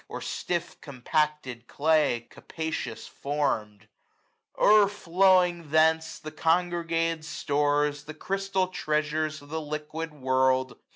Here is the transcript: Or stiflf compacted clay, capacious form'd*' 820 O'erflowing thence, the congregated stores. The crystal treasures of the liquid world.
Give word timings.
Or 0.09 0.19
stiflf 0.19 0.81
compacted 0.81 1.67
clay, 1.67 2.21
capacious 2.31 3.05
form'd*' 3.07 3.81
820 4.59 4.71
O'erflowing 4.75 5.69
thence, 5.69 6.17
the 6.17 6.31
congregated 6.31 7.23
stores. 7.23 8.05
The 8.05 8.15
crystal 8.15 8.67
treasures 8.69 9.43
of 9.43 9.49
the 9.49 9.61
liquid 9.61 10.15
world. 10.15 10.79